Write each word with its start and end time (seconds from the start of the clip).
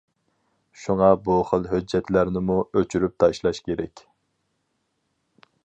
شۇڭا 0.83 1.09
بۇ 1.27 1.35
خىل 1.49 1.67
ھۆججەتلەرنىمۇ 1.73 2.57
ئۆچۈرۈپ 2.81 3.15
تاشلاش 3.25 3.61
كېرەك. 3.69 4.03